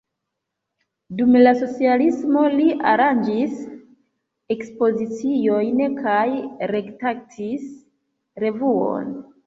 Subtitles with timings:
[1.19, 3.61] Dum la socialismo li aranĝis
[4.57, 6.27] ekspoziciojn kaj
[6.77, 7.73] redaktis
[8.47, 9.19] revuon.